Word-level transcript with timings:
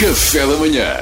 Café 0.00 0.46
da 0.46 0.56
manhã. 0.56 0.96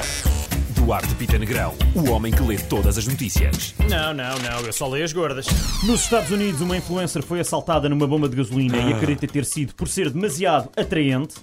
Duarte 0.75 1.15
Pita 1.15 1.39
Negrão, 1.39 1.73
o 1.95 2.11
homem 2.11 2.33
que 2.33 2.43
lê 2.43 2.59
todas 2.59 2.99
as 2.99 3.07
notícias. 3.07 3.73
Não, 3.89 4.13
não, 4.13 4.37
não, 4.41 4.61
eu 4.67 4.73
só 4.73 4.89
leio 4.89 5.05
as 5.05 5.13
gordas. 5.13 5.47
Nos 5.85 6.01
Estados 6.01 6.33
Unidos, 6.33 6.61
uma 6.61 6.77
influencer 6.77 7.23
foi 7.23 7.39
assaltada 7.39 7.89
numa 7.89 8.09
bomba 8.09 8.29
de 8.29 8.35
gasolina 8.35 8.77
e 8.77 8.93
acredita 8.93 9.29
ter 9.29 9.45
sido 9.45 9.73
por 9.77 9.87
ser 9.87 10.11
demasiado 10.11 10.69
atraente. 10.77 11.37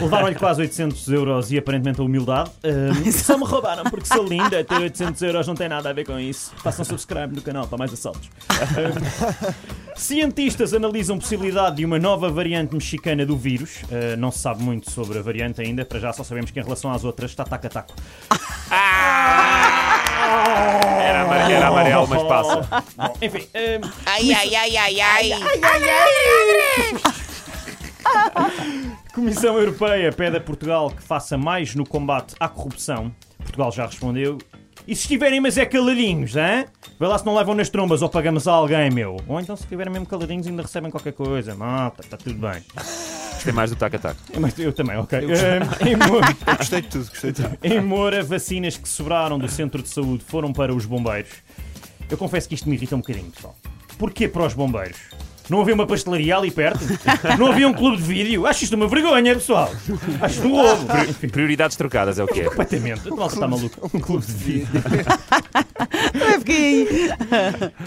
Levaram-lhe 0.00 0.34
quase 0.34 0.62
800 0.62 1.06
euros 1.08 1.52
e 1.52 1.58
aparentemente 1.58 2.00
a 2.00 2.04
humildade. 2.04 2.50
Ahm, 2.64 3.08
só 3.12 3.38
me 3.38 3.44
roubaram 3.44 3.84
porque 3.84 4.06
sou 4.06 4.24
linda, 4.24 4.64
ter 4.64 4.80
800 4.80 5.22
euros 5.22 5.46
não 5.46 5.54
tem 5.54 5.68
nada 5.68 5.90
a 5.90 5.92
ver 5.92 6.04
com 6.04 6.18
isso. 6.18 6.50
Façam 6.64 6.84
subscribe 6.84 7.32
no 7.32 7.42
canal 7.42 7.68
para 7.68 7.78
mais 7.78 7.92
assaltos. 7.92 8.28
Ahm, 8.50 9.54
Cientistas 9.98 10.72
analisam 10.72 11.18
possibilidade 11.18 11.76
de 11.76 11.84
uma 11.84 11.98
nova 11.98 12.30
variante 12.30 12.72
mexicana 12.72 13.26
do 13.26 13.36
vírus. 13.36 13.80
Ah, 13.90 14.16
não 14.16 14.30
se 14.30 14.38
sabe 14.38 14.62
muito 14.62 14.90
sobre 14.90 15.18
a 15.18 15.22
variante 15.22 15.60
ainda, 15.60 15.84
para 15.84 15.98
já 15.98 16.12
só 16.12 16.22
sabemos 16.22 16.50
que 16.52 16.58
em 16.60 16.62
relação 16.62 16.92
às 16.92 17.02
outras 17.04 17.30
está 17.30 17.44
taca-taco. 17.44 17.92
Era, 21.00 21.22
amare- 21.22 21.52
era 21.52 21.68
amarelo, 21.68 22.06
mas 22.08 22.22
passa. 22.22 22.84
Bom, 22.96 23.14
enfim, 23.20 23.46
ahm, 23.54 23.90
Ai, 24.06 24.32
ai, 24.32 24.54
ai, 24.54 24.76
ai, 24.76 25.00
ai. 25.00 25.40
Comissão 29.14 29.58
Europeia 29.58 30.12
pede 30.12 30.36
a 30.36 30.40
Portugal 30.40 30.90
que 30.90 31.02
faça 31.02 31.36
mais 31.36 31.74
no 31.74 31.84
combate 31.84 32.34
à 32.38 32.48
corrupção. 32.48 33.12
Portugal 33.38 33.72
já 33.72 33.86
respondeu. 33.86 34.38
E 34.88 34.96
se 34.96 35.02
estiverem, 35.02 35.38
mas 35.38 35.58
é 35.58 35.66
caladinhos, 35.66 36.34
hein? 36.34 36.64
Vê 36.98 37.06
lá 37.06 37.18
se 37.18 37.26
não 37.26 37.34
levam 37.34 37.54
nas 37.54 37.68
trombas 37.68 38.00
ou 38.00 38.08
pagamos 38.08 38.48
a 38.48 38.52
alguém, 38.52 38.90
meu. 38.90 39.18
Ou 39.28 39.38
então 39.38 39.54
se 39.54 39.64
estiverem 39.64 39.92
mesmo 39.92 40.06
caladinhos 40.06 40.46
ainda 40.46 40.62
recebem 40.62 40.90
qualquer 40.90 41.12
coisa. 41.12 41.54
Malta, 41.54 42.00
está 42.00 42.16
tudo 42.16 42.36
bem. 42.36 42.62
Gostei 43.34 43.52
mais 43.52 43.68
do 43.68 43.76
tac-tac. 43.76 44.16
Mas 44.40 44.58
eu 44.58 44.72
também, 44.72 44.96
ok. 44.96 45.18
Ah, 45.18 45.86
em, 45.86 45.94
Moura, 45.94 46.34
Gostei 46.56 46.80
de 46.80 46.88
tudo, 46.88 47.06
gostei 47.06 47.32
de 47.32 47.42
tudo. 47.42 47.58
em 47.62 47.80
Moura, 47.82 48.22
vacinas 48.22 48.78
que 48.78 48.88
sobraram 48.88 49.38
do 49.38 49.46
centro 49.46 49.82
de 49.82 49.90
saúde 49.90 50.24
foram 50.26 50.54
para 50.54 50.74
os 50.74 50.86
bombeiros. 50.86 51.32
Eu 52.10 52.16
confesso 52.16 52.48
que 52.48 52.54
isto 52.54 52.66
me 52.66 52.74
irrita 52.74 52.96
um 52.96 53.00
bocadinho, 53.00 53.30
pessoal. 53.30 53.54
Porquê 53.98 54.26
para 54.26 54.46
os 54.46 54.54
bombeiros? 54.54 54.96
Não 55.48 55.60
havia 55.60 55.74
uma 55.74 55.86
pastelaria 55.86 56.36
ali 56.36 56.50
perto? 56.50 56.80
Não 57.38 57.48
havia 57.52 57.66
um 57.68 57.72
clube 57.72 57.96
de 57.96 58.02
vídeo? 58.02 58.46
Acho 58.46 58.64
isto 58.64 58.76
uma 58.76 58.86
vergonha, 58.88 59.34
pessoal. 59.34 59.70
Acho 60.20 60.34
isto 60.36 60.46
um 60.48 60.52
roubo. 60.60 60.86
Enfim, 61.08 61.28
Prioridades 61.28 61.76
trocadas 61.76 62.18
é 62.18 62.24
o 62.24 62.26
que 62.26 62.40
é. 62.40 62.44
completamente. 62.44 63.08
Nossa, 63.10 63.34
está 63.36 63.48
maluco. 63.48 63.90
Um 63.94 64.00
clube 64.00 64.24
de 64.26 64.32
vídeo. 64.32 64.68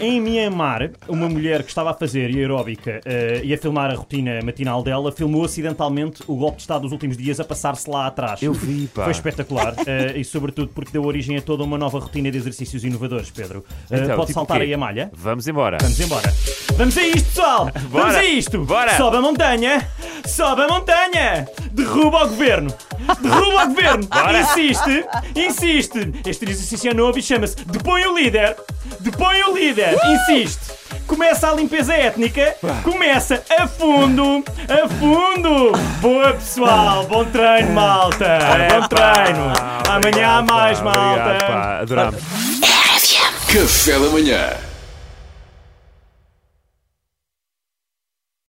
Em 0.00 0.20
Myanmar, 0.20 0.90
uma 1.08 1.28
mulher 1.28 1.62
que 1.62 1.68
estava 1.68 1.90
a 1.90 1.94
fazer 1.94 2.34
aeróbica 2.34 3.00
eh, 3.04 3.40
e 3.44 3.52
a 3.54 3.58
filmar 3.58 3.90
a 3.90 3.94
rotina 3.94 4.40
matinal 4.42 4.82
dela 4.82 5.12
filmou 5.12 5.44
acidentalmente 5.44 6.22
o 6.26 6.36
golpe 6.36 6.56
de 6.56 6.62
Estado 6.62 6.82
dos 6.82 6.92
últimos 6.92 7.16
dias 7.16 7.38
a 7.40 7.44
passar-se 7.44 7.88
lá 7.88 8.06
atrás. 8.06 8.42
Eu 8.42 8.52
vi, 8.52 8.88
pá. 8.88 9.04
Foi 9.04 9.12
espetacular 9.12 9.74
eh, 9.86 10.14
e, 10.18 10.24
sobretudo, 10.24 10.68
porque 10.74 10.92
deu 10.92 11.04
origem 11.04 11.36
a 11.36 11.42
toda 11.42 11.62
uma 11.64 11.78
nova 11.78 11.98
rotina 11.98 12.30
de 12.30 12.38
exercícios 12.38 12.84
inovadores, 12.84 13.30
Pedro. 13.30 13.64
Eh, 13.90 13.96
Então, 14.02 14.16
pode 14.16 14.28
tipo 14.28 14.38
saltar 14.40 14.56
o 14.58 14.60
quê? 14.60 14.66
aí 14.66 14.74
a 14.74 14.78
malha? 14.78 15.10
Vamos 15.14 15.46
embora. 15.48 15.78
Vamos 15.80 16.00
embora. 16.00 16.32
Vamos 16.76 16.96
a 16.96 17.02
isto, 17.02 17.24
pessoal! 17.28 17.70
Vamos 17.90 17.90
Bora. 17.90 18.18
a 18.18 18.24
isto! 18.24 18.58
Bora. 18.64 18.96
Sobe 18.96 19.16
a 19.16 19.20
montanha! 19.20 19.88
Sobe 20.26 20.62
a 20.62 20.68
montanha! 20.68 21.46
Derruba 21.72 22.24
o 22.24 22.28
governo! 22.28 22.74
Derruba 23.20 23.64
o 23.64 23.66
governo! 23.68 24.06
Bora. 24.08 24.40
Insiste! 24.40 25.04
Insiste! 25.34 26.12
Este 26.26 26.44
exercício 26.50 26.90
é 26.90 26.94
novo 26.94 27.18
e 27.18 27.22
chama-se 27.22 27.56
Depõe 27.66 28.06
o 28.06 28.16
líder! 28.16 28.56
Depõe 29.00 29.42
o 29.44 29.56
líder! 29.56 29.98
Insiste! 30.04 30.72
Começa 31.06 31.50
a 31.50 31.54
limpeza 31.54 31.94
étnica, 31.94 32.56
começa 32.82 33.42
a 33.58 33.66
fundo, 33.66 34.42
a 34.68 34.88
fundo! 34.88 35.72
Boa 36.00 36.32
pessoal, 36.32 37.04
bom 37.06 37.24
treino, 37.26 37.72
malta! 37.72 38.38
Bom 38.70 38.88
treino! 38.88 39.52
Amanhã 39.88 40.38
há 40.38 40.42
mais, 40.42 40.78
pá, 40.78 40.84
malta! 40.84 41.22
Obrigado, 41.22 41.46
pá. 41.46 41.78
Adoramos. 41.80 42.20
Café 43.46 43.92
da 43.98 44.08
manhã. 44.08 44.71